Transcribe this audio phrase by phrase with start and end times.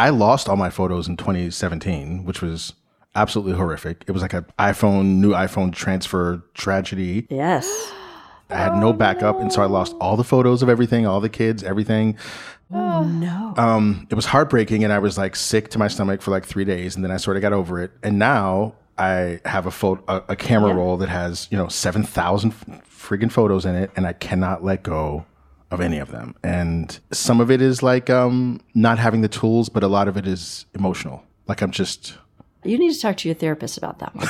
[0.00, 2.72] I lost all my photos in 2017, which was
[3.14, 4.02] absolutely horrific.
[4.06, 7.26] It was like an iPhone, new iPhone transfer tragedy.
[7.28, 7.92] Yes.
[8.48, 11.28] I had no backup, and so I lost all the photos of everything, all the
[11.28, 12.16] kids, everything.
[12.72, 13.52] Oh no.
[13.58, 16.64] Um, it was heartbreaking, and I was like sick to my stomach for like three
[16.64, 17.90] days, and then I sort of got over it.
[18.02, 22.04] And now I have a photo, a, a camera roll that has you know seven
[22.04, 22.54] thousand
[22.88, 25.26] friggin' photos in it, and I cannot let go
[25.70, 26.34] of any of them.
[26.42, 30.16] And some of it is like um, not having the tools, but a lot of
[30.16, 31.22] it is emotional.
[31.46, 32.16] Like I'm just
[32.64, 34.26] You need to talk to your therapist about that one.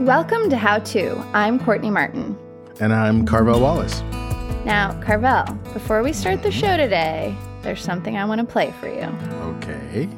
[0.00, 1.16] Welcome to How To.
[1.34, 2.36] I'm Courtney Martin.
[2.80, 4.00] and I'm Carvell Wallace.
[4.64, 8.88] Now, Carvell, before we start the show today, there's something I want to play for
[8.88, 9.02] you.
[9.56, 10.08] Okay.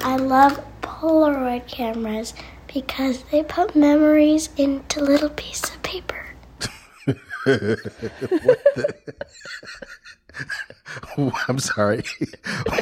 [0.00, 2.32] I love Polaroid cameras
[2.72, 6.26] because they put memories into little pieces of paper.
[11.48, 12.04] I'm sorry.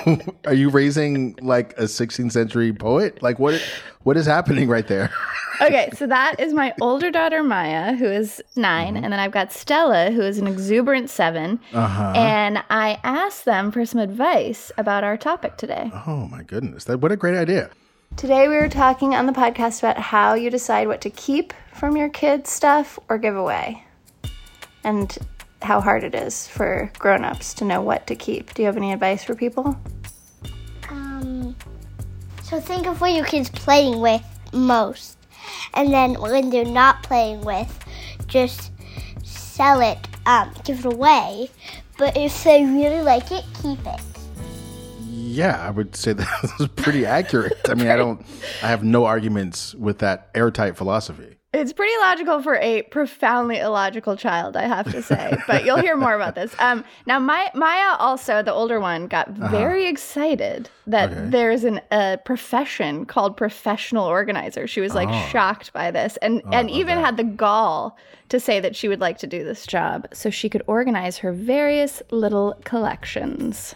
[0.47, 3.22] Are you raising like a 16th century poet?
[3.22, 3.61] Like what?
[4.03, 5.11] What is happening right there?
[5.61, 9.52] Okay, so that is my older daughter Maya, who is 9 and then I've got
[9.52, 11.58] Stella, who is an exuberant seven.
[11.73, 12.12] Uh-huh.
[12.14, 15.91] And I asked them for some advice about our topic today.
[16.06, 16.84] Oh my goodness!
[16.84, 17.70] That what a great idea.
[18.17, 21.97] Today we were talking on the podcast about how you decide what to keep from
[21.97, 23.84] your kids' stuff or give away.
[24.83, 25.17] And
[25.62, 28.55] how hard it is for grown-ups to know what to keep.
[28.55, 29.79] Do you have any advice for people?
[30.89, 31.55] Um,
[32.42, 35.19] so think of what your kids playing with most,
[35.75, 37.84] and then when they're not playing with,
[38.27, 38.73] just
[39.25, 41.51] sell it, um, give it away.
[41.98, 44.01] But if they really like it, keep it.
[45.29, 47.59] Yeah, I would say that was pretty accurate.
[47.69, 48.25] I mean, I don't.
[48.62, 51.35] I have no arguments with that airtight philosophy.
[51.55, 55.35] It's pretty logical for a profoundly illogical child, I have to say.
[55.47, 56.55] But you'll hear more about this.
[56.59, 61.31] Um, now, my, Maya, also the older one, got very excited that Okay.
[61.31, 64.67] there's an, a profession called professional organizer.
[64.67, 67.97] She was like shocked by this, and and even had the gall
[68.29, 71.33] to say that she would like to do this job so she could organize her
[71.33, 73.75] various little collections.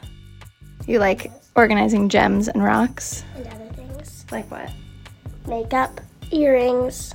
[0.86, 3.24] You like organizing gems and rocks?
[3.36, 4.24] And other things.
[4.30, 4.70] Like what?
[5.46, 7.14] Makeup, earrings,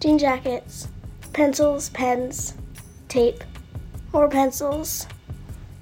[0.00, 0.88] jean jackets,
[1.32, 2.54] pencils, pens,
[3.08, 3.42] tape,
[4.12, 5.06] more pencils.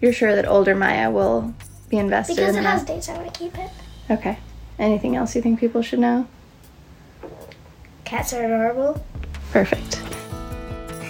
[0.00, 1.52] You're sure that older Maya will
[1.88, 2.94] be invested Because in it has that?
[2.94, 3.70] dates, I want to keep it.
[4.10, 4.38] Okay.
[4.78, 6.26] Anything else you think people should know?
[8.04, 9.04] Cats are adorable.
[9.52, 10.00] Perfect.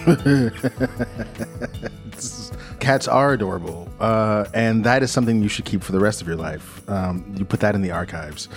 [2.81, 6.27] Cats are adorable, uh, and that is something you should keep for the rest of
[6.27, 6.81] your life.
[6.89, 8.49] Um, you put that in the archives.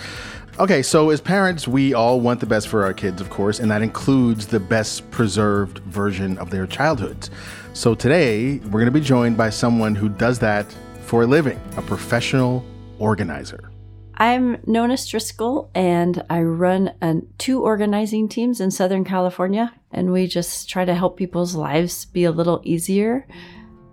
[0.59, 3.69] Okay, so as parents, we all want the best for our kids, of course, and
[3.69, 7.29] that includes the best preserved version of their childhoods.
[7.73, 10.65] So today, we're going to be joined by someone who does that
[11.01, 12.65] for a living, a professional
[12.97, 13.69] organizer.
[14.17, 16.93] I'm Nonnahs Driskill, and I run
[17.37, 19.71] two organizing teams in Southern California.
[19.91, 23.27] And we just try to help people's lives be a little easier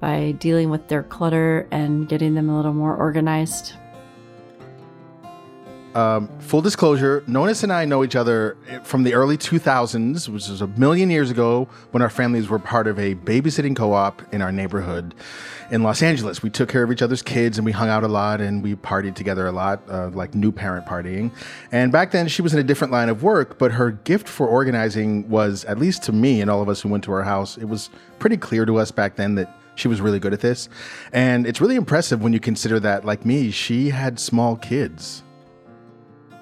[0.02, 3.74] by dealing with their clutter and getting them a little more organized.
[5.94, 10.60] Um, full disclosure, Nonnahs and I know each other from the early 2000s, which was
[10.60, 14.42] a million years ago when our families were part of a babysitting co op in
[14.42, 15.14] our neighborhood
[15.70, 16.42] in Los Angeles.
[16.42, 18.74] We took care of each other's kids and we hung out a lot and we
[18.74, 21.30] partied together a lot, uh, like new parent partying.
[21.70, 24.48] And back then, she was in a different line of work, but her gift for
[24.48, 27.56] organizing was, at least to me and all of us who went to her house,
[27.56, 30.68] it was pretty clear to us back then that she was really good at this.
[31.12, 35.22] And it's really impressive when you consider that, like me, she had small kids.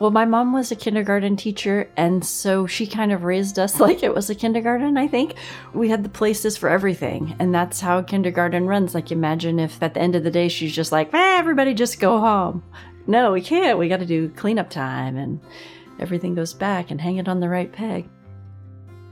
[0.00, 4.02] Well, my mom was a kindergarten teacher, and so she kind of raised us like
[4.02, 5.34] it was a kindergarten, I think.
[5.74, 8.94] We had the places for everything, and that's how kindergarten runs.
[8.94, 12.00] Like, imagine if at the end of the day she's just like, eh, everybody just
[12.00, 12.62] go home.
[13.06, 13.78] No, we can't.
[13.78, 15.38] We got to do cleanup time, and
[15.98, 18.08] everything goes back and hang it on the right peg.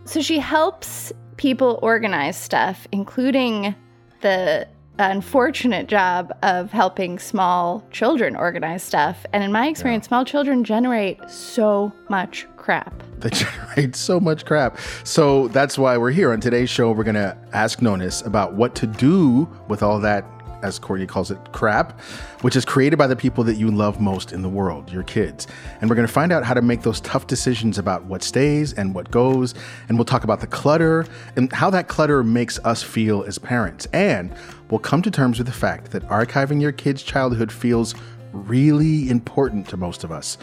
[0.07, 3.75] So she helps people organize stuff, including
[4.21, 4.69] the
[4.99, 9.25] unfortunate job of helping small children organize stuff.
[9.33, 13.03] And in my experience, small children generate so much crap.
[13.19, 14.79] They generate so much crap.
[15.05, 16.91] So that's why we're here on today's show.
[16.91, 20.25] We're going to ask Nonnahs about what to do with all that,
[20.63, 22.01] as Courtney calls it, crap,
[22.43, 25.47] which is created by the people that you love most in the world, your kids.
[25.81, 28.73] And we're going to find out how to make those tough decisions about what stays
[28.73, 29.55] and what goes.
[29.89, 31.07] And we'll talk about the clutter
[31.37, 33.87] and how that clutter makes us feel as parents.
[33.93, 34.35] And
[34.71, 37.95] we'll come to terms with the fact that archiving your kids' childhood feels
[38.33, 40.39] really important to most of us,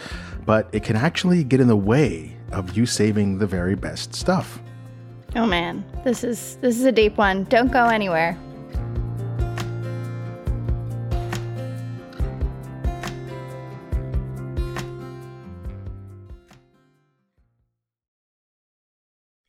[0.45, 4.59] but it can actually get in the way of you saving the very best stuff.
[5.35, 7.43] Oh man, this is this is a deep one.
[7.45, 8.37] Don't go anywhere.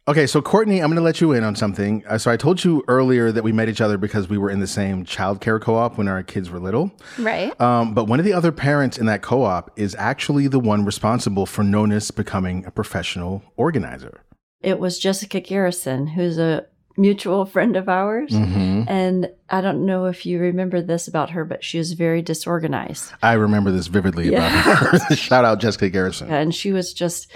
[0.08, 2.05] Okay, so Courtney, I'm going to let you in on something.
[2.06, 4.61] Uh, so I told you earlier that we met each other because we were in
[4.61, 6.93] the same childcare co-op when our kids were little.
[7.19, 7.61] Right.
[7.61, 11.44] Um, but one of the other parents in that co-op is actually the one responsible
[11.44, 14.20] for Nonnahs becoming a professional organizer.
[14.61, 16.67] It was Jessica Garrison, who's a
[16.97, 18.31] mutual friend of ours.
[18.31, 18.85] Mm-hmm.
[18.87, 23.12] And I don't know if you remember this about her, but she was very disorganized.
[23.25, 24.47] I remember this vividly Yeah.
[24.62, 25.17] about her.
[25.17, 26.31] Shout out Jessica Garrison.
[26.31, 27.26] And she was just,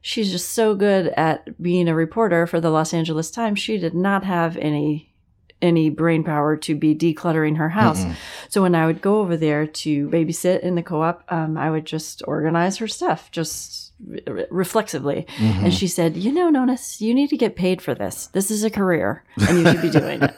[0.00, 3.58] she's just so good at being a reporter for the Los Angeles Times.
[3.58, 5.12] She did not have any
[5.60, 8.04] any brain power to be decluttering her house.
[8.48, 11.84] So when I would go over there to babysit in the co-op, um, I would
[11.84, 15.26] just organize her stuff, just re- reflexively.
[15.38, 15.68] And mm-hmm.
[15.70, 18.26] she said, "You know, Nonnahs, you need to get paid for this.
[18.28, 20.34] This is a career, and you should be doing it."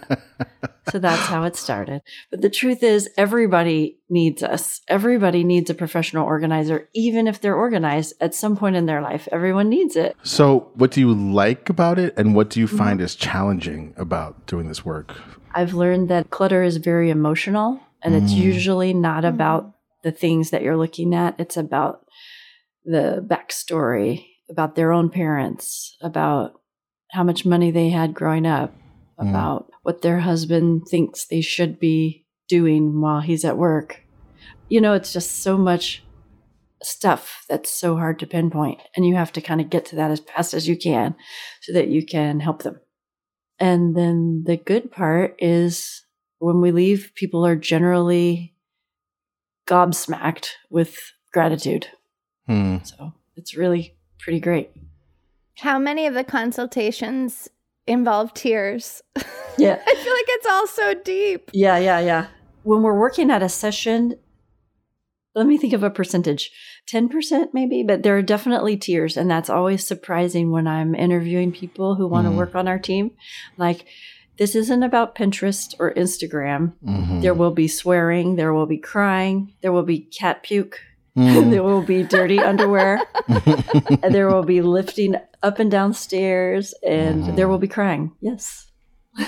[0.91, 2.03] so that's how it started.
[2.31, 4.81] But the truth is, everybody needs us.
[4.89, 9.29] Everybody needs a professional organizer, even if they're organized at some point in their life.
[9.33, 10.17] Everyone needs it.
[10.23, 12.77] So, what do you like about it, and what do you mm-hmm.
[12.77, 13.05] find Mm-hmm.
[13.05, 15.17] is challenging about doing this work?
[15.55, 18.37] I've learned that clutter is very emotional, and it's mm.
[18.37, 19.35] usually not mm-hmm.
[19.35, 19.73] about
[20.03, 21.39] the things that you're looking at.
[21.39, 22.07] It's about
[22.85, 26.61] the backstory, about their own parents, about
[27.11, 28.75] how much money they had growing up,
[29.21, 29.29] mm.
[29.29, 34.03] about what their husband thinks they should be doing while he's at work.
[34.69, 36.03] You know, it's just so much
[36.83, 40.11] stuff that's so hard to pinpoint, and you have to kind of get to that
[40.11, 41.15] as fast as you can
[41.63, 42.81] so that you can help them.
[43.59, 46.05] And then the good part is
[46.39, 48.55] when we leave, people are generally
[49.69, 50.99] gobsmacked with
[51.33, 51.87] gratitude.
[52.47, 52.79] Hmm.
[52.83, 54.71] So it's really pretty great.
[55.59, 57.49] How many of the consultations
[57.87, 59.03] involve tears?
[59.59, 59.81] Yeah.
[59.87, 61.51] I feel like it's all so deep.
[61.53, 62.27] Yeah, yeah, yeah.
[62.63, 64.15] When we're working at a session,
[65.35, 66.51] let me think of a percentage
[66.93, 69.17] 10% maybe, but there are definitely tears.
[69.17, 72.37] And that's always surprising when I'm interviewing people who want to Mhm.
[72.37, 73.13] work on our team.
[73.57, 73.85] Like,
[74.39, 76.73] this isn't about Pinterest or Instagram.
[76.85, 77.21] Mhm.
[77.23, 80.81] There will be swearing, there will be crying, there will be cat puke,
[81.17, 81.51] Mhm.
[81.53, 83.01] there will be dirty underwear,
[84.03, 88.13] and there will be lifting up and down stairs, and there will be crying.
[88.21, 88.71] Yes.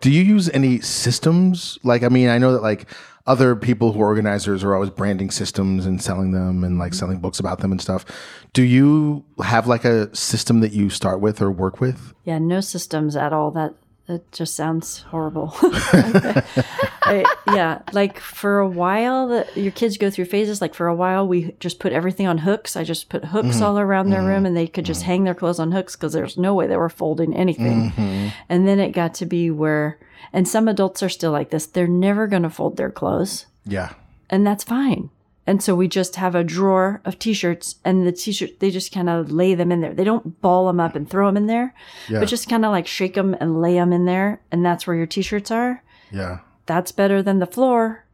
[0.00, 1.78] Do you use any systems?
[1.82, 2.86] Like, I mean, I know that like
[3.26, 7.18] other people who are organizers are always branding systems and selling them and like selling
[7.18, 8.04] books about them and stuff.
[8.52, 12.14] Do you have like a system that you start with or work with?
[12.24, 13.50] Yeah, no systems at all.
[13.50, 13.74] That
[14.08, 15.54] that just sounds horrible.
[15.62, 20.60] I- yeah, like for a while, the, your kids go through phases.
[20.60, 22.74] Like for a while, we just put everything on hooks.
[22.74, 23.64] I just put hooks mm-hmm.
[23.64, 25.10] all around their room, and they could just mm-hmm.
[25.10, 27.90] hang their clothes on hooks because there's no way they were folding anything.
[27.90, 28.28] Mm-hmm.
[28.48, 29.98] And then it got to be where,
[30.32, 31.66] and some adults are still like this.
[31.66, 33.92] They're never going to fold their clothes Yeah.
[34.30, 35.10] and that's fine.
[35.48, 39.08] And so we just have a drawer of t-shirts and the t-shirt they just kind
[39.08, 39.94] of lay them in there.
[39.94, 41.74] They don't ball them up and throw them in there,
[42.06, 42.20] Yeah.
[42.20, 44.94] but just kind of like shake them and lay them in there and that's where
[44.94, 45.82] your t-shirts are.
[46.12, 46.40] Yeah.
[46.66, 48.04] That's better than the floor.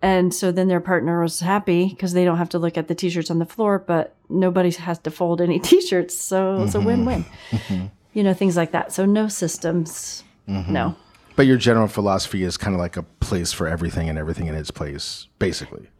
[0.00, 2.94] And so then their partner was happy because they don't have to look at the
[2.94, 6.16] t-shirts on the floor, but nobody has to fold any t-shirts.
[6.16, 6.86] So it's a mm-hmm.
[6.86, 7.24] win-win.
[7.50, 7.86] Mm-hmm.
[8.14, 8.90] You know, things like that.
[8.90, 10.24] So no systems.
[10.48, 10.72] Mm-hmm.
[10.72, 10.96] No.
[11.36, 14.54] But your general philosophy is kind of like a place for everything and everything in
[14.54, 15.90] its place, basically.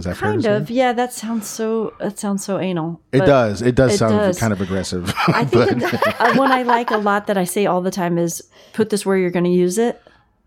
[0.00, 0.54] Is that fair Kind say?
[0.56, 0.70] of.
[0.70, 3.00] Yeah, that sounds so that sounds so anal.
[3.12, 3.62] It does.
[3.62, 4.38] It does it sound does.
[4.38, 5.12] kind of aggressive.
[5.28, 8.18] I think it, uh, one I like a lot that I say all the time
[8.18, 8.42] is
[8.72, 10.02] put this where you're going to use it.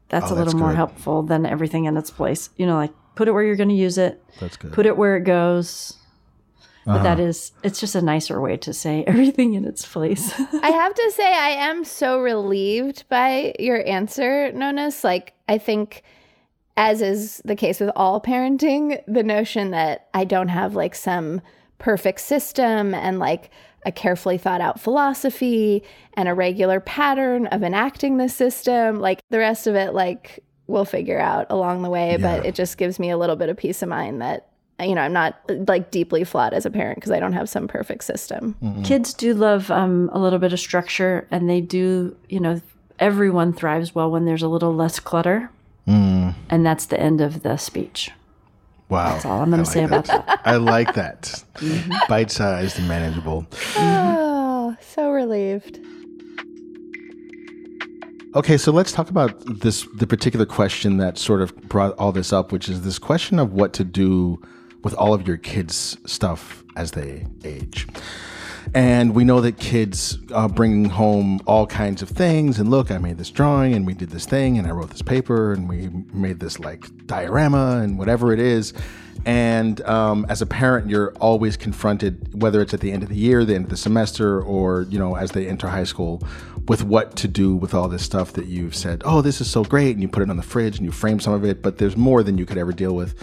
[0.10, 0.75] That's Oh, a little that's more good.
[0.77, 2.50] helpful than everything in its place.
[2.57, 4.74] You know, like put it where you're going to use it, That's good.
[4.74, 5.98] put it where it goes.
[6.86, 7.03] But Uh-huh.
[7.03, 10.33] that is, it's just a nicer way to say everything in its place.
[10.62, 15.01] I have to say, I am so relieved by your answer, Nonnahs.
[15.03, 16.03] Like, I think,
[16.75, 21.42] as is the case with all parenting, the notion that I don't have like some
[21.77, 23.51] perfect system and like
[23.86, 29.39] a carefully thought out philosophy and a regular pattern of enacting the system, like the
[29.39, 32.18] rest of it, like we'll figure out along the way.
[32.18, 34.48] But it just gives me a little bit of peace of mind that.
[34.82, 37.68] You know, I'm not like deeply flawed as a parent because I don't have some
[37.68, 38.56] perfect system.
[38.84, 42.60] Kids do love um, a little bit of structure, and they do, you know,
[42.98, 45.51] everyone thrives well when there's a little less clutter.
[45.88, 46.36] Mm.
[46.50, 48.12] And that's the end of the speech.
[48.90, 49.13] Wow.
[49.13, 50.42] That's all I'm going to say about that.
[50.46, 51.44] I like that.
[51.56, 51.92] Mm-hmm.
[52.08, 53.48] Bite sized and manageable.
[53.78, 55.80] Oh, so relieved.
[58.36, 62.34] Okay, so let's talk about this the particular question that sort of brought all this
[62.34, 64.42] up, which is this question of what to do
[64.84, 67.88] with all of your kids' stuff as they age.
[68.74, 72.60] And we know that kids uh, bring home all kinds of things.
[72.60, 75.01] And look, I made this drawing, and we did this thing, and I wrote this
[75.01, 78.74] paper, and we made this like diorama, and whatever it is.
[79.25, 83.15] And um, as a parent, you're always confronted, whether it's at the end of the
[83.15, 86.22] year, the end of the semester, or you know, as they enter high school,
[86.67, 89.01] with what to do with all this stuff that you've said.
[89.05, 91.20] Oh, this is so great, and you put it on the fridge and you frame
[91.20, 93.15] some of it, but there's more than you could ever deal with.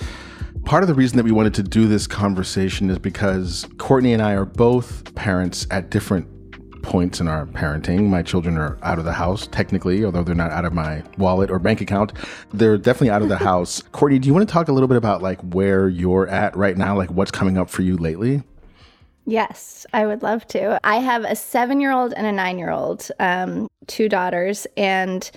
[0.70, 4.22] Part of the reason that we wanted to do this conversation is because Courtney and
[4.22, 6.28] I are both parents at different
[6.84, 8.06] points in our parenting.
[8.06, 11.50] My children are out of the house, technically, although they're not out of my wallet
[11.50, 12.12] or bank account.
[12.54, 13.82] They're definitely out of the house.
[13.90, 16.76] Courtney, do you want to talk a little bit about like where you're at right
[16.76, 18.44] now, like what's coming up for you lately?
[19.26, 20.78] Yes, I would love to.
[20.84, 25.28] I have a seven year old and a nine year old, um, two daughters, and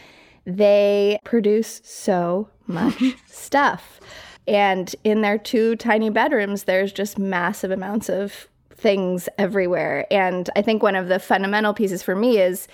[0.45, 3.99] they produce so much stuff.
[4.47, 10.05] And in their two tiny bedrooms, there's just massive amounts of things everywhere.
[10.11, 12.67] And I think one of the fundamental pieces for me is,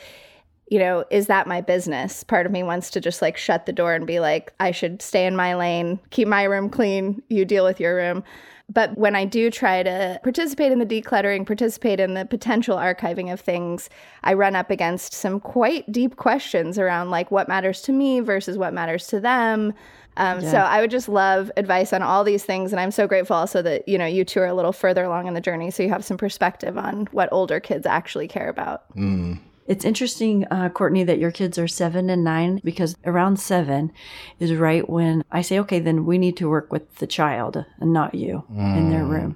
[0.67, 2.23] you know, is that my business?
[2.23, 5.01] Part of me wants to just like shut the door and be like, I should
[5.01, 8.23] stay in my lane, keep my room clean, you deal with your room.
[8.71, 13.33] But when I do try to participate in the decluttering, participate in the potential archiving
[13.33, 13.89] of things,
[14.23, 18.59] I run up against some quite deep questions around like what matters to me versus
[18.59, 19.73] what matters to them.
[20.19, 20.51] Um, yeah.
[20.51, 23.61] So I would just love advice on all these things, and I'm so grateful also
[23.61, 25.89] that you know you two are a little further along in the journey, so you
[25.89, 28.93] have some perspective on what older kids actually care about.
[28.95, 29.39] Mm.
[29.65, 33.91] It's interesting, uh, Courtney, that your kids are seven and nine because around seven
[34.39, 37.93] is right when I say, okay, then we need to work with the child and
[37.93, 38.77] not you mm.
[38.77, 39.09] in their mm.
[39.09, 39.35] room.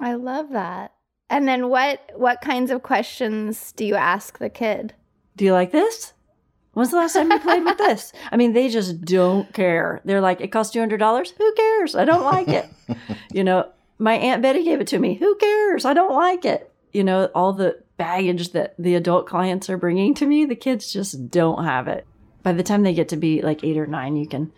[0.00, 0.92] I love that.
[1.28, 4.94] And then what what kinds of questions do you ask the kid?
[5.36, 6.12] Do you like this?
[6.74, 8.12] When's the last time you played with this?
[8.32, 10.00] I mean, they just don't care.
[10.04, 11.32] They're like, it costs two hundred dollars.
[11.38, 11.94] Who cares?
[11.94, 12.68] I don't like it.
[13.32, 15.14] you know, my aunt Betty gave it to me.
[15.14, 15.84] Who cares?
[15.84, 16.70] I don't like it.
[16.92, 20.92] You know, all the baggage that the adult clients are bringing to me, the kids
[20.92, 22.06] just don't have it.
[22.42, 24.52] By the time they get to be like eight or nine, you can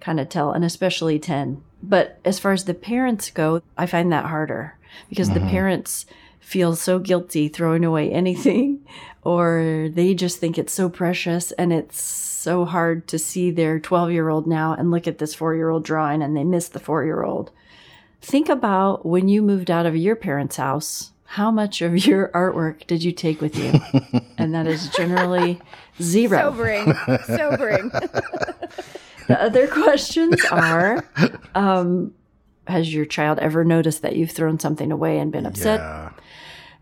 [0.00, 1.62] kind of tell, and especially ten.
[1.82, 4.78] But as far as the parents go, I find that harder
[5.08, 5.44] because mm-hmm.
[5.44, 6.06] the parents
[6.40, 8.84] feel so guilty throwing away anything
[9.24, 14.10] or they just think it's so precious and it's so hard to see their 12
[14.10, 16.80] year old now and look at this four year old drawing and they miss the
[16.80, 17.50] four year old.
[18.20, 22.86] Think about when you moved out of your parents' house, how much of your artwork
[22.86, 23.80] did you take with you?
[24.38, 25.60] and that is generally
[26.00, 26.50] zero.
[26.50, 26.94] Sobering.
[27.26, 27.88] Sobering.
[29.28, 31.04] the other questions are
[31.54, 32.12] um,
[32.66, 35.78] Has your child ever noticed that you've thrown something away and been upset?
[35.80, 36.10] Yeah.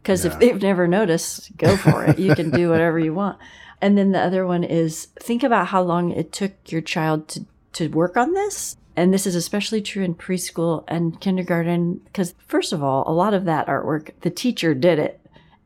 [0.02, 0.32] Because yeah.
[0.32, 2.18] if they've never noticed, go for it.
[2.18, 3.38] You can do whatever you want.
[3.80, 7.46] And then the other one is think about how long it took your child to,
[7.74, 8.76] to work on this.
[8.96, 12.00] And this is especially true in preschool and kindergarten.
[12.04, 15.20] Because, first of all, a lot of that artwork, the teacher did it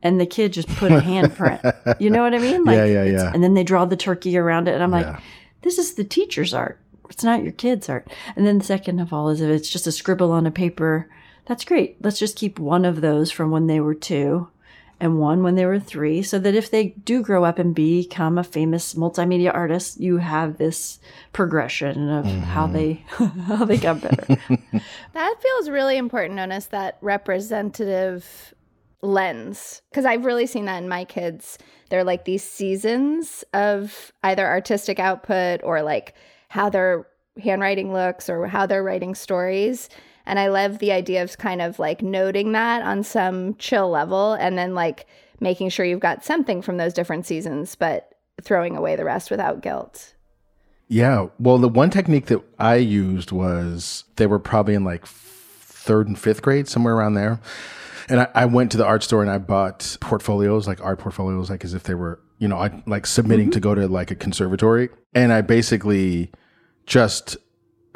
[0.04, 1.96] and the kid just put a handprint.
[1.98, 2.54] you know what I mean?
[2.64, 3.30] Like, yeah, yeah, yeah.
[3.34, 4.74] And then they draw the turkey around it.
[4.74, 5.20] And I'm like,
[5.62, 6.78] this is the teacher's art.
[7.10, 8.08] It's not your kid's art.
[8.36, 11.08] And then the second of all is if it's just a scribble on a paper
[11.46, 11.96] that's great.
[12.02, 14.48] Let's just keep one of those from when they were two
[15.00, 18.38] and one when they were three, so that if they do grow up and become
[18.38, 21.00] a famous multimedia artist, you have this
[21.32, 22.40] progression of mm-hmm.
[22.40, 23.04] how they
[23.46, 24.26] how they got better.
[25.12, 28.54] that feels really important, Nonnahs that representative
[29.02, 31.58] lens because I've really seen that in my kids.
[31.90, 36.14] They're like these seasons of either artistic output or like
[36.48, 37.06] how their
[37.42, 39.88] handwriting looks or how they're writing stories.
[40.26, 44.32] And I love the idea of kind of like noting that on some chill level
[44.34, 45.06] and then like
[45.40, 48.10] making sure you've got something from those different seasons, but
[48.42, 50.14] throwing away the rest without guilt.
[50.88, 51.28] Yeah.
[51.38, 56.18] Well, the one technique that I used was they were probably in like third and
[56.18, 57.40] fifth grade, somewhere around there.
[58.08, 61.50] And I, I went to the art store and I bought portfolios, like art portfolios,
[61.50, 63.52] like as if they were, you know, I, like submitting mm-hmm.
[63.52, 64.90] to go to like a conservatory.
[65.14, 66.30] And I basically
[66.86, 67.36] just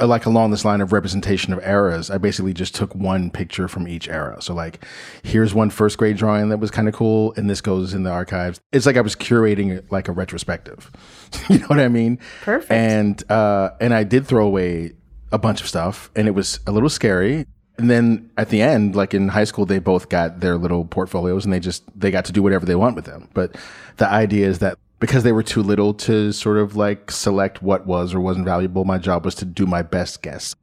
[0.07, 3.89] like along this line of representation of eras, I basically just took one picture from
[3.89, 4.41] each era.
[4.41, 4.85] So like,
[5.23, 8.11] here's one first grade drawing that was kind of cool, and this goes in the
[8.11, 8.61] archives.
[8.73, 10.91] It's like I was curating like a retrospective.
[11.49, 12.19] you know what I mean?
[12.43, 12.71] Perfect.
[12.71, 14.93] And uh, and I did throw away
[15.33, 17.47] a bunch of stuff, and it was a little scary.
[17.77, 21.45] And then at the end, like in high school, they both got their little portfolios,
[21.45, 23.29] and they just they got to do whatever they want with them.
[23.35, 23.57] But
[23.97, 27.87] the idea is that because they were too little to sort of like select what
[27.87, 28.85] was or wasn't valuable.
[28.85, 30.55] My job was to do my best guess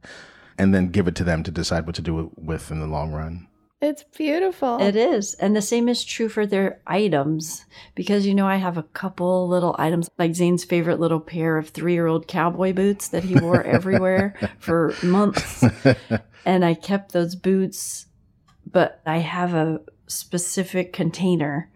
[0.58, 3.12] and then give it to them to decide what to do with in the long
[3.12, 3.48] run.
[3.82, 4.82] It's beautiful.
[4.82, 5.36] It is.
[5.36, 9.48] And the same is true for their items because, you know, I have a couple
[9.48, 13.36] little items like Zane's favorite little pair of three year old cowboy boots that he
[13.36, 15.63] wore everywhere for months.
[16.46, 18.06] And I kept those boots,
[18.72, 21.72] but I have a specific container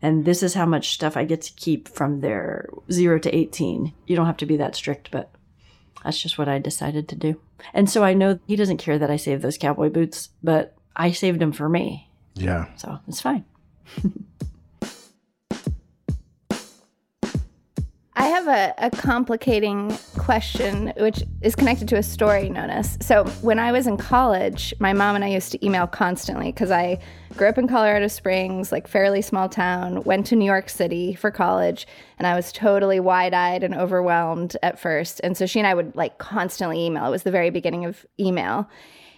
[0.00, 3.92] and this is how much stuff I get to keep from their 0 to 18.
[4.06, 5.30] You don't have to be that strict, but
[6.04, 7.40] That's just what I decided to do.
[7.74, 11.10] And so I know he doesn't care that I saved those cowboy boots, but I
[11.10, 12.08] saved them for me.
[12.34, 12.66] Yeah.
[12.76, 13.44] So it's fine.
[18.28, 23.02] I have a, a complicating question, which is connected to a story, Nonnahs.
[23.02, 26.70] So, when I was in college, my mom and I used to email constantly because
[26.70, 26.98] I
[27.38, 31.30] grew up in Colorado Springs, like fairly small town, went to New York City for
[31.30, 31.86] college,
[32.18, 35.22] and I was totally wide eyed and overwhelmed at first.
[35.24, 37.06] And so, she and I would like constantly email.
[37.06, 38.68] It was the very beginning of email.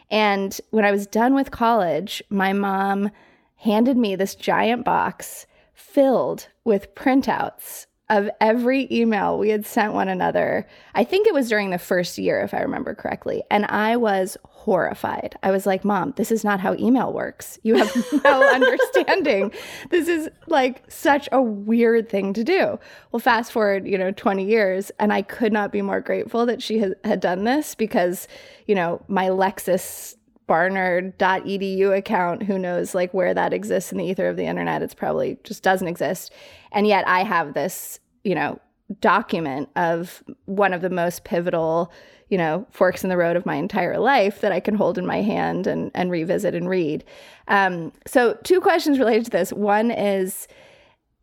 [0.09, 3.11] And when I was done with college, my mom
[3.57, 10.09] handed me this giant box filled with printouts of every email we had sent one
[10.09, 10.67] another.
[10.95, 13.43] I think it was during the first year, if I remember correctly.
[13.51, 15.37] And I was horrified.
[15.43, 17.59] I was like, Mom, this is not how email works.
[17.63, 19.53] You have no understanding.
[19.89, 22.79] This is like such a weird thing to do.
[23.13, 26.63] Well, fast forward, you know, 20 years, and I could not be more grateful that
[26.63, 28.29] she had, done this because,
[28.67, 30.17] you know, my Lexis
[30.51, 32.43] barnard.edu account.
[32.43, 34.83] Who knows like where that exists in the ether of the internet.
[34.83, 36.33] It's probably just doesn't exist.
[36.73, 38.59] And yet i have this you know
[39.01, 41.93] document of one of the most pivotal
[42.31, 45.07] you know forks in the road of my entire life that i can hold in
[45.07, 47.05] my hand and and revisit and read.
[47.47, 49.53] Um, so two questions related to this.
[49.53, 50.49] One is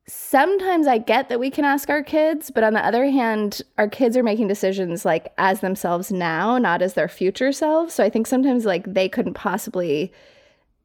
[0.08, 3.90] sometimes I get that we can ask our kids, but on the other hand, our
[3.90, 7.94] kids are making decisions like as themselves now, not as their future selves.
[7.94, 10.12] So I think sometimes like they couldn't possibly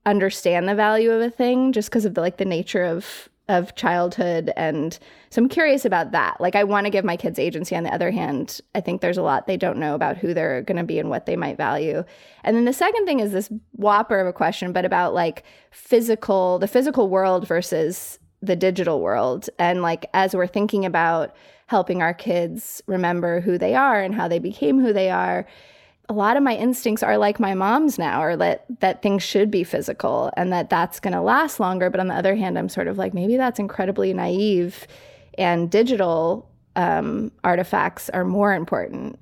[0.04, 3.74] understand the value of a thing just because of the like the nature of of
[3.74, 4.98] childhood and
[5.28, 6.40] so I'm curious about that.
[6.40, 9.18] Like I want to give my kids agency on the other hand, I think there's
[9.18, 11.56] a lot they don't know about who they're going to be and what they might
[11.56, 12.04] value.
[12.44, 16.58] And then the second thing is this whopper of a question but about like physical
[16.58, 19.48] the physical world versus the digital world.
[19.58, 21.34] And like as we're thinking about
[21.66, 25.46] helping our kids remember who they are and how they became who they are,
[26.08, 29.50] a lot of my instincts are like my mom's now, or that that things should
[29.50, 31.88] be physical and that that's going to last longer.
[31.88, 34.86] But on the other hand, I'm sort of like maybe that's incredibly naive,
[35.38, 39.18] and digital um, artifacts are more important.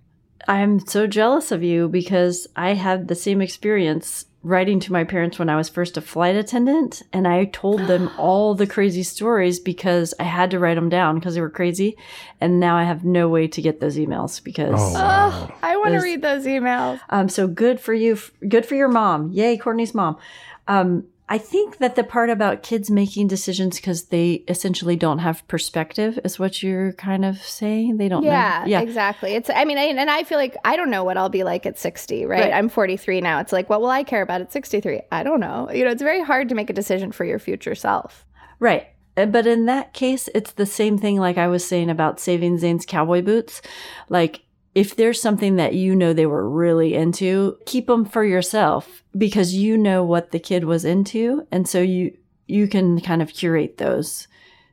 [0.48, 5.38] I'm so jealous of you because I had the same experience writing to my parents
[5.38, 9.60] when I was first a flight attendant, and I told them all the crazy stories
[9.60, 11.96] because I had to write them down because they were crazy.
[12.40, 14.74] And now I have no way to get those emails because.
[14.74, 15.48] Oh, wow.
[15.50, 17.00] Oh, I want to read those emails.
[17.10, 18.18] Um, so good for you.
[18.48, 19.30] Good for your mom.
[19.32, 20.16] Yay, Courtney's mom.
[20.68, 25.46] Um, I think that the part about kids making decisions because they essentially don't have
[25.46, 27.98] perspective is what you're kind of saying.
[27.98, 28.70] They don't Yeah, know.
[28.70, 28.80] Yeah.
[28.80, 29.34] exactly.
[29.34, 31.66] It's I mean, I, and I feel like I don't know what I'll be like
[31.66, 32.40] at 60, right?
[32.40, 32.52] Right.
[32.52, 33.38] I'm 43 now.
[33.38, 35.02] It's like, what will I care about at 63?
[35.12, 35.70] I don't know.
[35.72, 38.26] You know, it's very hard to make a decision for your future self.
[38.58, 38.88] Right.
[39.16, 42.58] Uh, But in that case, it's the same thing like I was saying about saving
[42.58, 43.62] Zane's cowboy boots.
[44.08, 44.42] Like,
[44.74, 49.54] if there's something that you know they were really into, keep them for yourself because
[49.54, 51.46] you know what the kid was into.
[51.50, 54.28] And so you, you can kind of curate those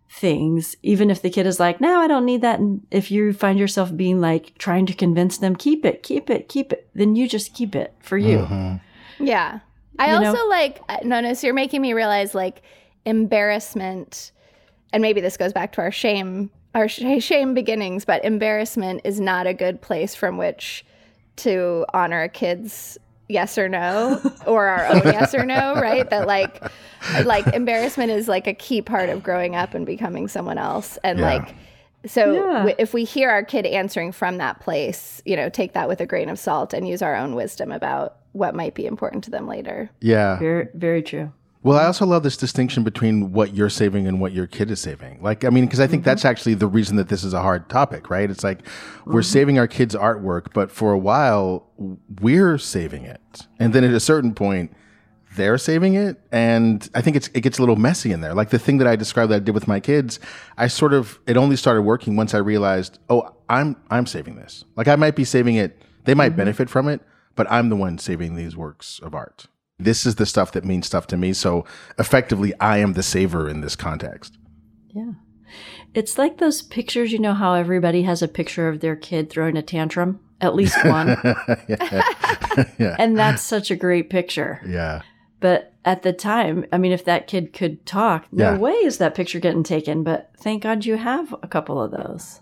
[0.09, 2.59] things, even if the kid is like, no, I don't need that.
[2.59, 6.47] And if you find yourself being like trying to convince them, keep it, keep it,
[6.47, 8.39] keep it, then you just keep it for you.
[8.39, 8.79] Mhm.
[9.19, 9.59] Yeah.
[9.99, 10.29] I You know?
[10.29, 12.61] also like uh, notice you're making me realize like
[13.05, 14.31] embarrassment
[14.93, 19.47] and maybe this goes back to our shame our shame beginnings, but embarrassment is not
[19.47, 20.85] a good place from which
[21.37, 22.97] to honor a kid's
[23.29, 26.09] yes or no or our own yes or no, right?
[26.09, 26.63] That like
[27.25, 31.19] like embarrassment is like a key part of growing up and becoming someone else and
[31.19, 31.25] Yeah.
[31.25, 31.55] like
[32.05, 32.57] so Yeah.
[32.59, 35.99] w- if we hear our kid answering from that place, you know, take that with
[35.99, 39.31] a grain of salt and use our own wisdom about what might be important to
[39.31, 39.89] them later.
[39.99, 40.37] Yeah.
[40.39, 41.31] Very, very true.
[41.63, 44.79] Well, I also love this distinction between what you're saving and what your kid is
[44.79, 45.21] saving.
[45.21, 46.09] Like, I mean, because I think mm-hmm.
[46.09, 48.29] that's actually the reason that this is a hard topic, right?
[48.29, 48.59] It's like
[49.05, 49.21] we're mm-hmm.
[49.21, 51.67] saving our kids' artwork, but for a while,
[52.21, 53.47] we're saving it.
[53.59, 54.71] And then at a certain point,
[55.35, 56.19] they're saving it.
[56.31, 58.33] And I think it's, it gets a little messy in there.
[58.33, 60.19] Like the thing that I described that I did with my kids,
[60.57, 64.63] I sort of, it only started working once I realized, oh, I'm, I'm saving this.
[64.75, 65.81] Like I might be saving it.
[66.05, 66.37] They might mm-hmm.
[66.37, 67.01] benefit from it,
[67.35, 69.47] but I'm the one saving these works of art.
[69.79, 71.33] This is the stuff that means stuff to me.
[71.33, 71.63] So
[71.99, 74.37] effectively, I am the saver in this context.
[74.93, 75.11] Yeah.
[75.93, 79.55] It's like those pictures, you know how everybody has a picture of their kid throwing
[79.55, 80.19] a tantrum?
[80.41, 81.09] At least one.
[82.79, 82.95] yeah.
[82.99, 84.61] and that's such a great picture.
[84.67, 85.01] Yeah.
[85.39, 88.57] But at the time, I mean, if that kid could talk, no Yeah.
[88.57, 90.03] way is that picture getting taken.
[90.03, 92.41] But thank God you have a couple of those.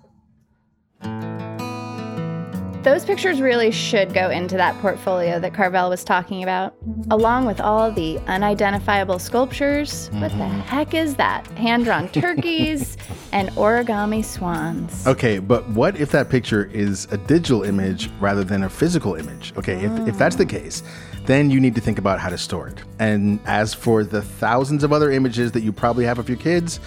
[2.85, 6.75] Those pictures really should go into that portfolio that Carvell was talking about,
[7.09, 10.09] along with all the unidentifiable sculptures.
[10.11, 10.59] What the mm-hmm.
[10.59, 11.47] heck is that?
[11.57, 12.95] Hand drawn turkeys
[13.31, 15.07] and origami swans.
[15.07, 19.51] Okay, but what if that picture is a digital image rather than a physical image?
[19.57, 20.83] Okay, if, if that's the case,
[21.23, 22.83] then you need to think about how to store it.
[22.99, 26.79] And as for the thousands of other images that you probably have of your kids,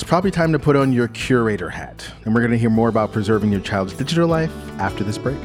[0.00, 2.08] it's probably time to put on your curator hat.
[2.24, 5.36] And we're going to hear more about preserving your child's digital life after this break.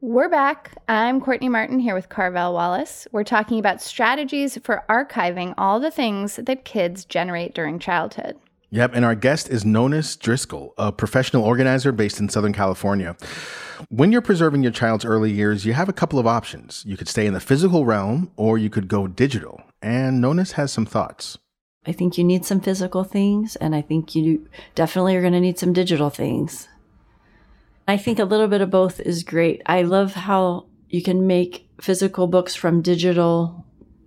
[0.00, 0.78] We're back.
[0.88, 3.06] I'm Courtney Martin here with Carvell Wallace.
[3.12, 8.38] We're talking about strategies for archiving all the things that kids generate during childhood.
[8.70, 13.16] Yep, and our guest is Nonnahs Driskill, a professional organizer based in Southern California.
[13.88, 16.84] When you're preserving your child's early years, you have a couple of options.
[16.86, 19.60] You could stay in the physical realm or you could go digital.
[19.82, 21.38] And Nonnahs has some thoughts.
[21.86, 25.40] I think you need some physical things, and I think you definitely are going to
[25.40, 26.68] need some digital things.
[27.88, 29.62] I think a little bit of both is great.
[29.64, 33.64] I love how you can make physical books from digital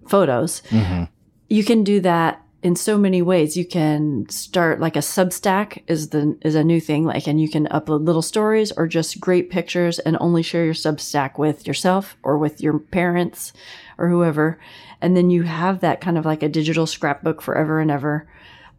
[0.07, 0.61] photos.
[0.69, 1.05] Mm-hmm.
[1.49, 3.57] You can do that in so many ways.
[3.57, 7.49] You can start like a Substack is the is a new thing like and you
[7.49, 12.17] can upload little stories or just great pictures and only share your Substack with yourself
[12.23, 13.53] or with your parents
[13.97, 14.57] or whoever.
[15.01, 18.27] And then you have that kind of like a digital scrapbook forever and ever.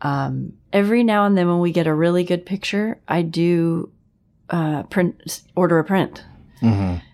[0.00, 3.90] Um, every now and then when we get a really good picture, I do
[4.48, 6.24] uh, print order a print.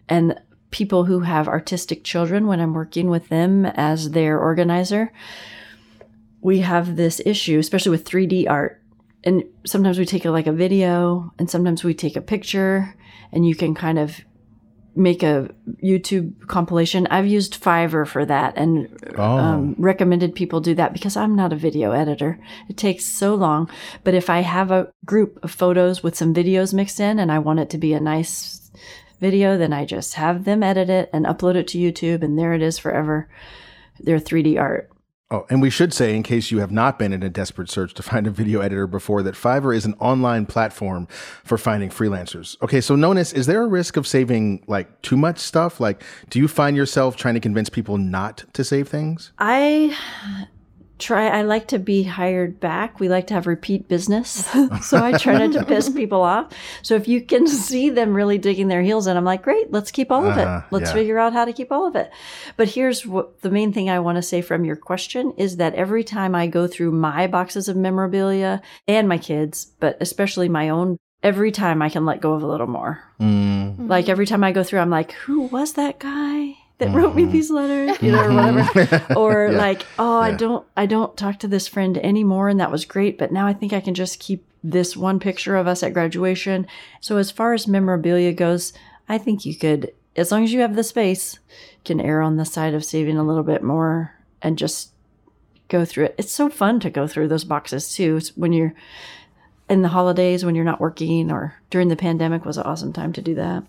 [0.08, 5.12] And people who have artistic children, when I'm working with them as their organizer,
[6.40, 8.82] we have this issue, especially with 3D art.
[9.22, 12.94] And sometimes we take a, like a video, and sometimes we take a picture,
[13.32, 14.20] and you can kind of
[14.96, 15.48] make a
[15.82, 17.06] YouTube compilation.
[17.08, 21.56] I've used Fiverr for that and um, recommended people do that because I'm not a
[21.56, 22.40] video editor.
[22.68, 23.70] It takes so long.
[24.02, 27.38] But if I have a group of photos with some videos mixed in and I
[27.38, 28.70] want it to be a nice
[29.20, 32.54] video, then I just have them edit it and upload it to YouTube, and there
[32.54, 33.28] it is forever.
[34.00, 34.90] Their 3D art.
[35.32, 37.94] Oh, and we should say, in case you have not been in a desperate search
[37.94, 41.06] to find a video editor before, that Fiverr is an online platform
[41.44, 42.60] for finding freelancers.
[42.62, 45.78] Okay, so Nonnahs, is there a risk of saving like too much stuff?
[45.78, 49.32] Like, do you find yourself trying to convince people not to save things?
[49.38, 49.96] I
[51.00, 53.00] try I like to be hired back.
[53.00, 54.46] We like to have repeat business.
[54.82, 56.52] so I try not to piss people off.
[56.82, 59.90] So if you can see them really digging their heels in, I'm like, great, let's
[59.90, 60.72] keep all of Uh-huh, it.
[60.74, 60.94] Let's yeah.
[60.94, 62.10] figure out how to keep all of it.
[62.56, 65.74] But here's what the main thing I want to say from your question is that
[65.74, 70.68] every time I go through my boxes of memorabilia and my kids, but especially my
[70.68, 73.02] own, every time I can let go of a little more.
[73.20, 73.88] Mm.
[73.88, 77.26] Like every time I go through, I'm like, who was that guy that wrote Mm-hmm.
[77.26, 77.96] me these letters?
[78.02, 79.06] You know, or whatever.
[79.16, 79.58] or Yeah.
[79.58, 83.16] like, oh, I don't, I don't talk to this friend anymore, and that was great,
[83.18, 86.66] but now I think I can just keep this one picture of us at graduation.
[87.00, 88.72] So as far as memorabilia goes,
[89.08, 91.38] I think you could, as long as you have the space,
[91.84, 94.90] can err on the side of saving a little bit more and just
[95.68, 96.14] go through it.
[96.18, 98.16] It's so fun to go through those boxes too.
[98.16, 98.74] It's when you're
[99.70, 103.12] in the holidays when you're not working or during the pandemic was an awesome time
[103.14, 103.62] to do that.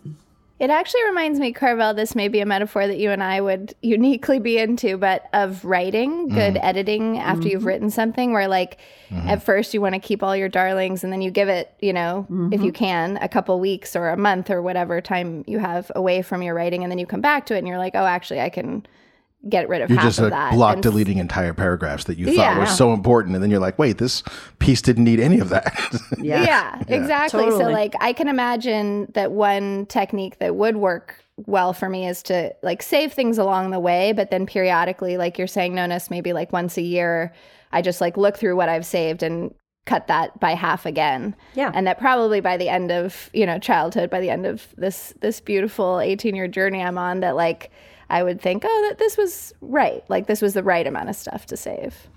[0.62, 3.74] It actually reminds me, Carvell, this may be a metaphor that you and I would
[3.82, 6.64] uniquely be into, but of writing, good mm-hmm.
[6.64, 7.68] editing after you've mm-hmm.
[7.68, 8.78] written something where like
[9.10, 9.28] mm-hmm.
[9.28, 11.92] at first you want to keep all your darlings and then you give it, you
[11.92, 15.92] know, if you can, a couple weeks or a month or whatever time you have
[15.96, 18.06] away from your writing and then you come back to it and you're like, oh,
[18.06, 18.86] actually I can
[19.50, 20.54] get rid of You're half just of like that.
[20.54, 22.60] block And- deleting entire paragraphs that you thought Yeah.
[22.60, 24.22] were so important, and then you're like, wait, this
[24.60, 25.74] piece didn't need any of that.
[26.20, 27.46] Yeah, exactly.
[27.46, 27.74] So, Totally.
[27.74, 31.16] like, I can imagine that one technique that would work
[31.48, 35.38] well for me is to like save things along the way, but then periodically, like
[35.40, 37.34] you're saying, Nonnahs, maybe like once a year,
[37.72, 39.52] I just like look through what I've saved and
[39.88, 41.36] cut that by half again.
[41.56, 41.72] Yeah.
[41.74, 45.16] And that probably by the end of, you know, childhood, by the end of this
[45.22, 47.72] this beautiful 18 year journey I'm on, that like
[48.12, 50.04] I would think, oh, that this was right.
[50.10, 52.08] Like this was the right amount of stuff to save.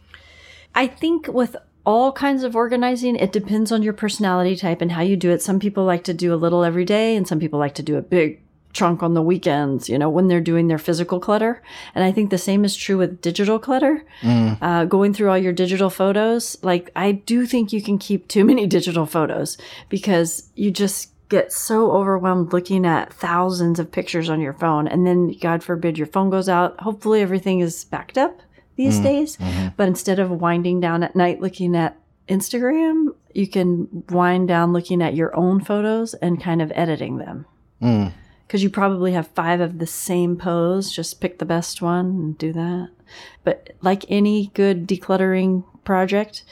[0.74, 5.02] I think with all kinds of organizing, it depends on your personality type and how
[5.02, 5.40] you do it.
[5.40, 7.96] Some people like to do a little every day, and some people like to do
[7.96, 8.40] a big
[8.72, 11.62] chunk on the weekends, you know, when they're doing their physical clutter.
[11.94, 14.04] And I think the same is true with digital clutter.
[14.60, 18.44] Uh, going through all your digital photos, like, I do think you can keep too
[18.44, 19.56] many digital photos
[19.88, 24.86] because you just get so overwhelmed looking at thousands of pictures on your phone.
[24.86, 26.80] And then, God forbid, your phone goes out.
[26.80, 28.40] Hopefully, everything is backed up
[28.76, 29.04] these mm-hmm.
[29.04, 29.36] days.
[29.36, 29.68] Mm-hmm.
[29.76, 35.02] But instead of winding down at night looking at Instagram, you can wind down looking
[35.02, 37.46] at your own photos and kind of editing them.
[37.82, 38.12] Mm.
[38.46, 40.92] because you probably have five of the same pose.
[40.92, 42.90] Just pick the best one and do that.
[43.42, 46.44] But like any good decluttering project,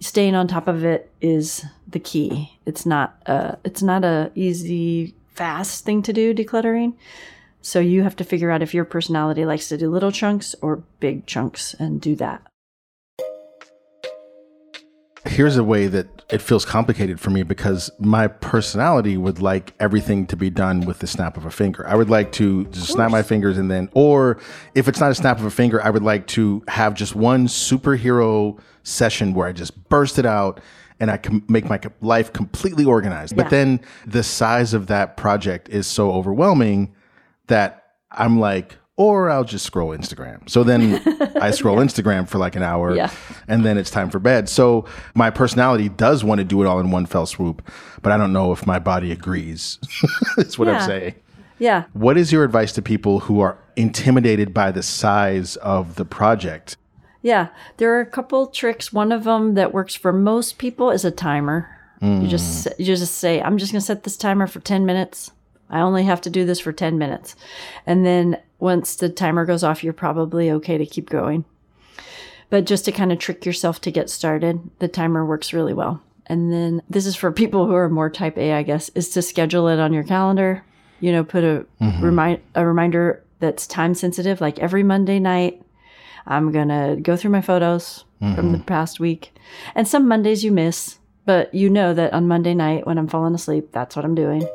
[0.00, 2.58] staying on top of it is the key.
[2.66, 6.94] It's not a it's not a easy fast thing to do decluttering.
[7.60, 10.82] So you have to figure out if your personality likes to do little chunks or
[10.98, 12.42] big chunks and do that.
[15.24, 20.26] Here's a way that it feels complicated for me because my personality would like everything
[20.26, 21.86] to be done with the snap of a finger.
[21.86, 24.40] I would like to just snap my fingers and then, or
[24.74, 27.46] if it's not a snap of a finger, I would like to have just one
[27.46, 30.60] superhero session where I just burst it out
[31.00, 33.36] and I can make my life completely organized.
[33.36, 33.50] But Yeah.
[33.50, 36.94] then the size of that project is so overwhelming
[37.48, 40.48] that I'm like, or I'll just scroll Instagram.
[40.48, 41.02] So then
[41.40, 43.10] I scroll Instagram for like an hour Yeah.
[43.48, 44.48] and then it's time for bed.
[44.48, 47.66] So my personality does want to do it all in one fell swoop,
[48.02, 49.78] but I don't know if my body agrees.
[50.36, 51.14] That's what I'm saying.
[51.58, 51.84] Yeah.
[51.94, 56.76] What is your advice to people who are intimidated by the size of the project?
[57.22, 58.92] Yeah, there are a couple tricks.
[58.92, 61.78] One of them that works for most people is a timer.
[62.02, 62.72] You just hmm.
[62.78, 65.30] you just say, "I'm just going to set this timer for 10 minutes.
[65.70, 67.36] I only have to do this for 10 minutes."
[67.86, 71.44] And then once the timer goes off, you're probably okay to keep going.
[72.50, 76.02] But just to kind of trick yourself to get started, the timer works really well.
[76.26, 79.22] And then this is for people who are more type A, I guess, is to
[79.22, 80.64] schedule it on your calendar.
[81.00, 82.04] You know, put a mm-hmm.
[82.04, 85.62] remind a reminder that's time sensitive, like every Monday night.
[86.26, 88.04] I'm gonna go through my photos
[88.34, 89.34] from the past week.
[89.74, 93.34] And some Mondays you miss, but you know that on Monday night when I'm falling
[93.34, 94.46] asleep, that's what I'm doing.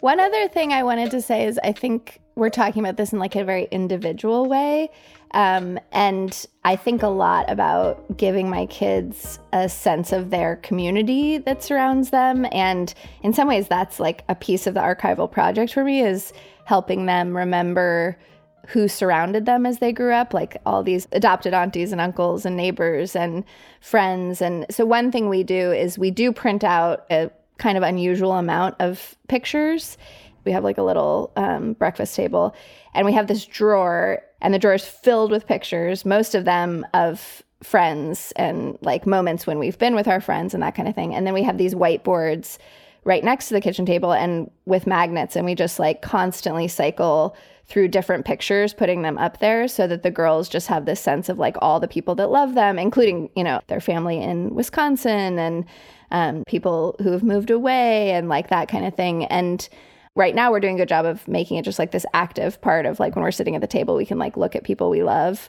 [0.00, 3.18] One other thing I wanted to say is I think we're talking about this in
[3.18, 4.90] like a very individual way.
[5.32, 11.38] Um, and I think a lot about giving my kids a sense of their community
[11.38, 12.46] that surrounds them.
[12.52, 16.32] And in some ways, that's like a piece of the archival project for me is
[16.64, 18.18] helping them remember
[18.66, 22.56] who surrounded them as they grew up, like all these adopted aunties and uncles and
[22.56, 23.44] neighbors and
[23.80, 24.42] friends.
[24.42, 28.32] And so, one thing we do is we do print out a kind of unusual
[28.32, 29.96] amount of pictures.
[30.44, 32.54] We have like a little um, breakfast table,
[32.94, 36.86] and we have this drawer, and the drawer is filled with pictures, most of them
[36.92, 40.94] of friends and like moments when we've been with our friends and that kind of
[40.94, 41.14] thing.
[41.14, 42.58] And then we have these whiteboards
[43.04, 47.36] right next to the kitchen table and with magnets, and we just like constantly cycle
[47.68, 51.28] through different pictures, putting them up there so that the girls just have this sense
[51.28, 55.38] of like all the people that love them, including, you know, their family in Wisconsin
[55.38, 55.64] and
[56.12, 59.24] um, people who have moved away and like that kind of thing.
[59.24, 59.68] And
[60.14, 62.86] right now we're doing a good job of making it just like this active part
[62.86, 65.02] of like when we're sitting at the table, we can like look at people we
[65.02, 65.48] love.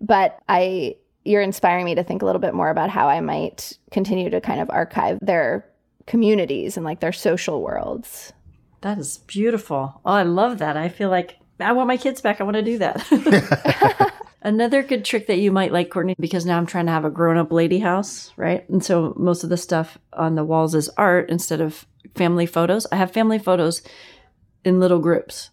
[0.00, 3.76] But I, you're inspiring me to think a little bit more about how I might
[3.90, 5.66] continue to kind of archive their
[6.06, 8.32] communities and like their social worlds.
[8.82, 10.00] That is beautiful.
[10.04, 10.76] Oh, I love that.
[10.76, 12.40] I feel like I want my kids back.
[12.40, 14.12] I want to do that.
[14.42, 17.10] Another good trick that you might like, Courtney, because now I'm trying to have a
[17.10, 18.68] grown up lady house, right?
[18.68, 22.86] And so most of the stuff on the walls is art instead of family photos.
[22.92, 23.82] I have family photos
[24.64, 25.50] in little groups,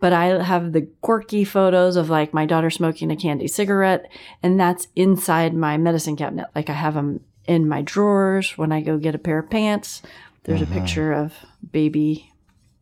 [0.00, 4.10] but I have the quirky photos of like my daughter smoking a candy cigarette,
[4.42, 6.48] and that's inside my medicine cabinet.
[6.54, 10.02] Like I have them in my drawers when I go get a pair of pants.
[10.44, 10.80] There's a uh-huh.
[10.80, 11.34] picture of
[11.72, 12.32] baby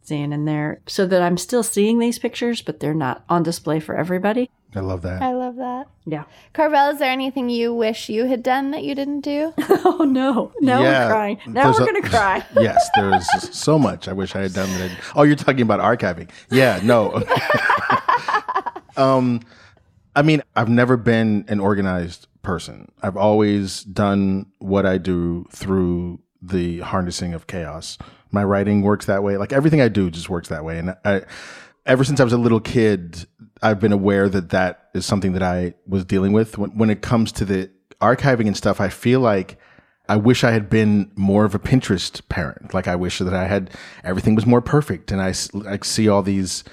[0.07, 3.81] Zan in there so that I'm still seeing these pictures, but they're not on display
[3.81, 4.51] for everybody.
[4.75, 5.23] I love that.
[5.23, 5.87] I love that.
[6.05, 6.25] Yeah.
[6.55, 9.55] Carvell, is there anything you wish you had done that you didn't do?
[9.89, 10.53] Oh no.
[10.61, 11.39] Now Yeah, we're crying.
[11.47, 12.45] Now we're a- going to cry.
[12.61, 14.91] yes, there's so much I wish I had done that.
[15.15, 16.29] Oh, you're talking about archiving.
[16.51, 17.23] Yeah, no.
[18.97, 19.41] um,
[20.15, 22.91] I mean, I've never been an organized person.
[23.03, 27.99] I've always done what I do through the harnessing of chaos.
[28.31, 29.37] My writing works that way.
[29.37, 30.79] Like everything I do just works that way.
[30.79, 31.23] And I,
[31.87, 33.27] ever since I was a little kid,
[33.63, 36.59] I've been aware that that is something that I was dealing with.
[36.59, 37.71] When, when it comes to the
[38.01, 39.59] archiving and stuff, I feel like
[40.09, 42.75] I wish I had been more of a Pinterest parent.
[42.75, 43.71] Like I wish that I had
[44.05, 46.65] everything was more perfect, and I like see all these.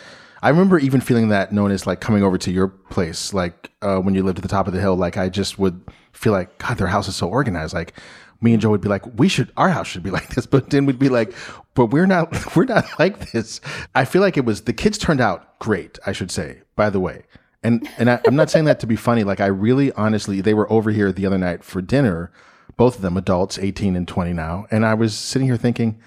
[0.41, 3.99] I remember even feeling that known as like coming over to your place, like uh,
[3.99, 4.95] when you lived at the top of the hill.
[4.95, 7.73] Like I just would feel like God, their house is so organized.
[7.73, 7.93] Like
[8.43, 10.69] me and Joe would be like, we should, our house should be like this, but
[10.69, 11.33] then we'd be like,
[11.73, 13.61] but we're not, we're not like this.
[13.95, 15.99] I feel like it was the kids turned out great.
[16.05, 17.23] I should say, by the way.
[17.63, 19.23] And and I, I'm not saying that to be funny.
[19.23, 22.31] Like I really, honestly, they were over here the other night for dinner,
[22.75, 25.99] both of them adults, 18 and 20 now, and I was sitting here thinking,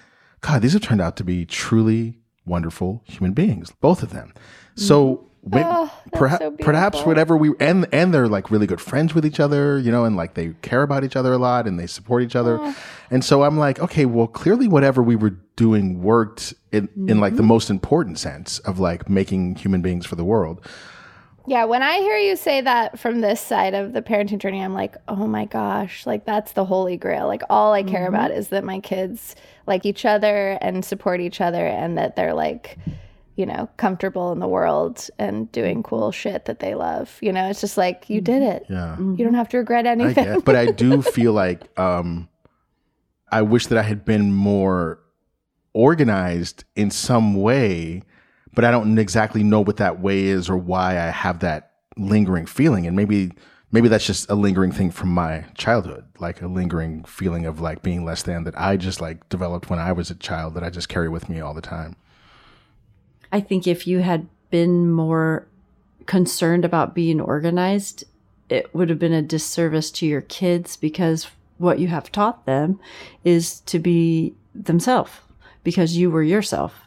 [0.42, 4.32] God, these have turned out to be truly wonderful human beings, both of them.
[4.74, 5.26] So mm-hmm.
[5.48, 9.24] May- Oh, perha- so perhaps whatever we and and they're like really good friends with
[9.24, 11.86] each other, you know, and like they care about each other a lot and they
[11.86, 12.58] support each other.
[12.60, 12.76] Oh.
[13.10, 17.34] And so I'm like, okay, well, clearly whatever we were doing worked in in like
[17.36, 17.48] the Mm-hmm.
[17.48, 20.60] most important sense of like making human beings for the world.
[21.48, 24.74] Yeah, when I hear you say that from this side of the parenting journey, I'm
[24.74, 27.28] like, oh my gosh, like that's the holy grail.
[27.28, 31.40] Like all I care about is that my kids like each other and support each
[31.40, 32.76] other and that they're like,
[33.36, 35.88] you know, comfortable in the world and doing mm-hmm.
[35.88, 37.18] cool shit that they love.
[37.20, 38.56] You know, it's just like you did mm-hmm.
[38.56, 38.66] it.
[38.68, 38.98] Yeah.
[38.98, 39.34] You don't mm-hmm.
[39.34, 40.24] have to regret I anything.
[40.24, 40.42] guess.
[40.42, 42.28] But I do feel like um
[43.30, 45.00] I wish that I had been more
[45.74, 48.02] organized in some way,
[48.54, 52.46] but I don't exactly know what that way is or why I have that lingering
[52.46, 52.86] feeling.
[52.86, 53.32] And maybe
[53.70, 57.82] maybe that's just a lingering thing from my childhood, like a lingering feeling of like
[57.82, 60.70] being less than that I just like developed when I was a child that I
[60.70, 61.96] just carry with me all the time.
[63.32, 65.46] I think if you had been more
[66.06, 68.04] concerned about being organized,
[68.48, 72.78] it would have been a disservice to your kids because what you have taught them
[73.24, 75.12] is to be themselves
[75.64, 76.82] because you were yourself.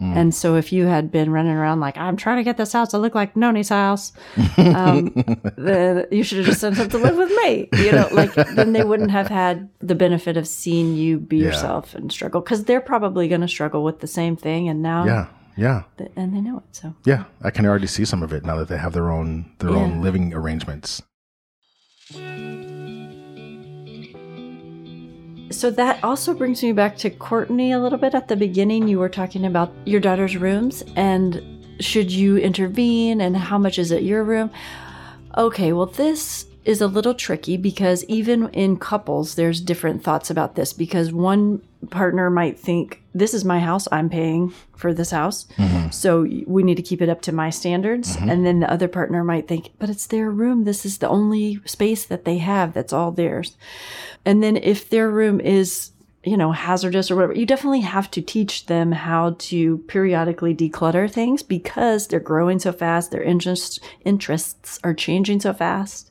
[0.00, 2.90] And so if you had been running around like, I'm trying to get this house
[2.90, 4.12] to look like Noni's house,
[4.58, 5.14] um,
[5.56, 7.70] then you should have just sent them to live with me.
[7.82, 11.44] You know, like then they wouldn't have had the benefit of seeing you be Yeah.
[11.46, 14.68] yourself and struggle because they're probably going to struggle with the same thing.
[14.68, 15.26] And now, Yeah.
[15.56, 15.82] Yeah.
[16.16, 16.64] and they know it.
[16.72, 17.24] So Yeah.
[17.42, 19.76] I can already see some of it now that they have their own their Yeah.
[19.76, 21.02] own living arrangements.
[25.50, 28.88] So that also brings me back to Courtney a little bit at the beginning.
[28.88, 31.40] You were talking about your daughter's rooms and
[31.80, 34.50] should you intervene and how much is it your room?
[35.36, 40.54] Okay, well, this is a little tricky because even in couples, there's different thoughts about
[40.54, 45.46] this because one partner might think, This is my house, I'm paying for this house.
[45.56, 45.90] Mm-hmm.
[45.90, 48.16] So we need to keep it up to my standards.
[48.16, 48.30] Mm-hmm.
[48.30, 50.64] And then the other partner might think, But it's their room.
[50.64, 53.56] This is the only space that they have that's all theirs.
[54.24, 55.90] And then if their room is,
[56.24, 61.10] you know, hazardous or whatever, you definitely have to teach them how to periodically declutter
[61.10, 66.10] things because they're growing so fast, their interests interests are changing so fast.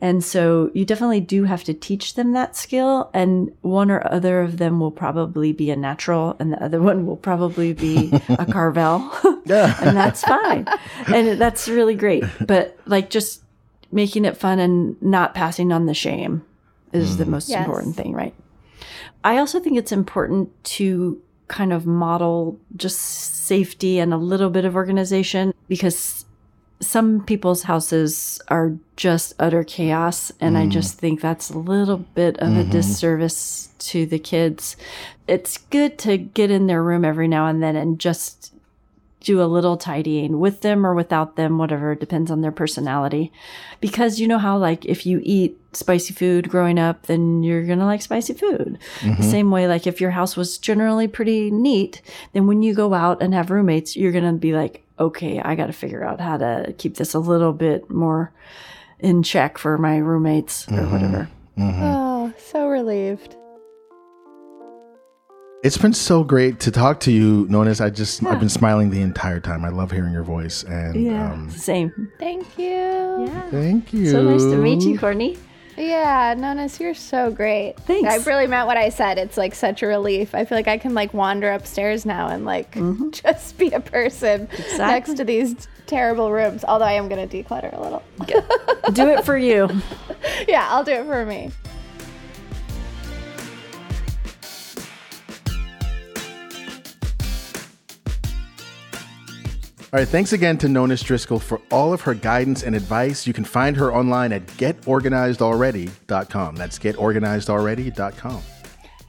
[0.00, 3.10] And so you definitely do have to teach them that skill.
[3.12, 7.06] And one or other of them will probably be a natural, and the other one
[7.06, 9.10] will probably be a Carvell.
[9.46, 10.66] and that's fine.
[11.12, 12.24] And that's really great.
[12.46, 13.42] But like just
[13.92, 16.44] making it fun and not passing on the shame
[16.92, 17.28] is the mm.
[17.28, 17.64] most Yes.
[17.64, 18.34] important thing, right?
[19.22, 24.64] I also think it's important to kind of model just safety and a little bit
[24.64, 26.19] of organization because
[26.80, 30.70] some people's houses are just utter chaos and i mm.
[30.70, 32.70] just think that's a little bit of a mm-hmm.
[32.70, 34.76] disservice to the kids.
[35.26, 38.54] It's good to get in their room every now and then and just
[39.20, 43.30] do a little tidying with them or without them whatever depends on their personality.
[43.80, 47.84] Because you know how like if you eat spicy food growing up then you're gonna
[47.84, 48.78] like spicy food.
[49.02, 49.22] The mm-hmm.
[49.22, 52.00] same way like if your house was generally pretty neat
[52.32, 55.72] then when you go out and have roommates you're gonna be like okay i gotta
[55.72, 58.32] figure out how to keep this a little bit more
[59.00, 61.28] in check for my roommates or whatever
[61.62, 63.36] Oh, so relieved.
[65.62, 67.82] It's been so great to talk to you, Nonnahs.
[67.84, 69.62] I just I've been smiling the entire time.
[69.62, 72.70] I love hearing your voice, and yeah um, same Thank you.
[72.70, 74.10] yeah thank you.
[74.10, 75.36] so nice to meet you courtney
[75.80, 77.76] Yeah, Nonnahs, you're so great.
[77.80, 78.08] Thanks.
[78.08, 79.16] I really meant what I said.
[79.16, 80.34] It's like such a relief.
[80.34, 83.10] I feel like I can like wander upstairs now and like mm-hmm.
[83.12, 86.64] just be a person next to these terrible rooms.
[86.66, 88.02] Although I am gonna declutter a little.
[88.92, 89.68] do it for you
[90.48, 91.50] yeah, I'll do it for me.
[99.92, 103.26] All right, thanks again to Nonnahs Driskill for all of her guidance and advice.
[103.26, 106.54] You can find her online at getorganizedalready.com.
[106.54, 108.42] That's getorganizedalready.com.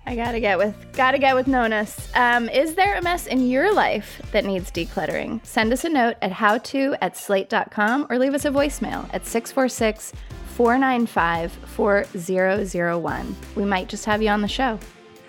[0.08, 2.10] I gotta get with gotta get with Nonnahs.
[2.18, 5.46] Um, is there a mess in your life that needs decluttering?
[5.46, 10.14] Send us a note at howto at slate.com or leave us a voicemail at 646
[10.56, 13.36] 495 4001.
[13.56, 14.80] We might just have you on the show.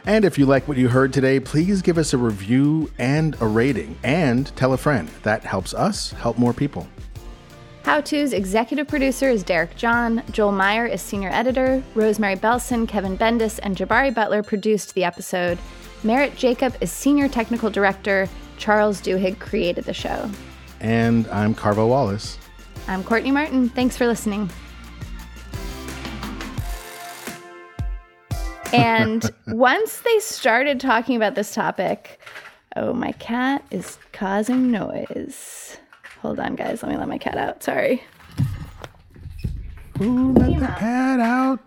[0.04, 3.46] And if you like what you heard today, please give us a review and a
[3.46, 5.08] rating and tell a friend.
[5.22, 6.88] That helps us help more people.
[7.84, 10.22] How To's executive producer is Derek John.
[10.30, 11.82] Joel Meyer is senior editor.
[11.94, 15.58] Rosemary Belson, Kevin Bendis, and Jabari Butler produced the episode.
[16.04, 18.28] Merritt Jacob is senior technical director.
[18.56, 20.30] Charles Duhigg created the show.
[20.80, 22.38] And I'm Carvell Wallace.
[22.88, 23.68] I'm Courtney Martin.
[23.68, 24.50] Thanks for listening.
[28.72, 32.20] And once they started talking about this topic,
[32.76, 35.76] oh, my cat is causing noise.
[36.20, 36.82] Hold on, guys.
[36.82, 37.62] Let me let my cat out.
[37.62, 38.02] Sorry.
[40.00, 41.60] Ooh, let the cat out.